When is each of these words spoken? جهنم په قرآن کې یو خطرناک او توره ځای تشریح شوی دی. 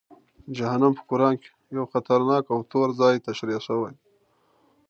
جهنم 0.57 0.93
په 0.97 1.03
قرآن 1.09 1.35
کې 1.41 1.49
یو 1.75 1.83
خطرناک 1.93 2.43
او 2.53 2.59
توره 2.71 2.93
ځای 3.01 3.23
تشریح 3.27 3.59
شوی 3.67 3.91
دی. 3.95 4.07